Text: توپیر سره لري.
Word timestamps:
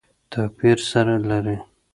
توپیر 0.31 0.77
سره 0.89 1.15
لري. 1.29 1.57